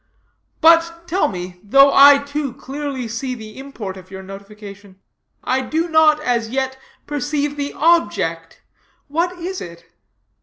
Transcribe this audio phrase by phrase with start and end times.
[0.61, 4.99] But, tell me, though I, too, clearly see the import of your notification,
[5.43, 8.63] I do not, as yet, perceive the object.
[9.09, 9.85] What is it?"